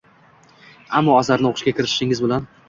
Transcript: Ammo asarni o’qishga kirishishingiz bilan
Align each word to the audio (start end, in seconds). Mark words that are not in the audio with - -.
Ammo 1.01 1.17
asarni 1.19 1.49
o’qishga 1.51 1.75
kirishishingiz 1.81 2.25
bilan 2.27 2.51